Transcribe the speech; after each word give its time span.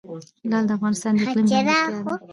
لعل 0.49 0.63
د 0.67 0.71
افغانستان 0.77 1.11
د 1.15 1.19
اقلیم 1.23 1.45
ځانګړتیا 1.51 2.01
ده. 2.07 2.15